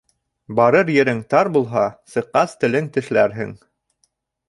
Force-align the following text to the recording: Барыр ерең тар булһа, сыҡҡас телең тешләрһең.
Барыр 0.59 0.89
ерең 0.93 1.19
тар 1.35 1.51
булһа, 1.59 1.85
сыҡҡас 2.17 2.59
телең 2.65 2.91
тешләрһең. 2.99 3.57